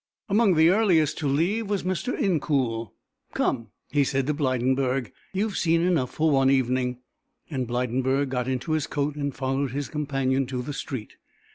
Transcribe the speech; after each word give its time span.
Among 0.29 0.55
the 0.55 0.69
earliest 0.71 1.19
to 1.19 1.27
leave 1.27 1.69
was 1.69 1.83
Mr. 1.83 2.11
Incoul. 2.19 2.91
"Come," 3.35 3.67
he 3.91 4.03
said 4.03 4.25
to 4.25 4.33
Blydenburg, 4.33 5.11
"you 5.31 5.43
have 5.47 5.57
seen 5.57 5.81
enough 5.81 6.11
for 6.11 6.31
one 6.31 6.49
evening," 6.49 6.97
and 7.51 7.67
Blydenburg 7.67 8.29
got 8.29 8.47
into 8.47 8.71
his 8.71 8.87
coat 8.87 9.15
and 9.15 9.31
followed 9.35 9.69
his 9.73 9.89
companion 9.89 10.47
to 10.47 10.63
the 10.63 10.73
street. 10.73 11.17